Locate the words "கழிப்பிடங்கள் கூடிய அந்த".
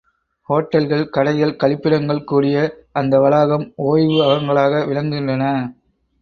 1.63-3.19